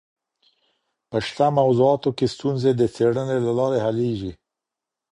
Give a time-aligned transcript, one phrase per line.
[1.09, 4.31] په شته موضوعاتو کي ستونزي د څېړني له لاري حلېږي.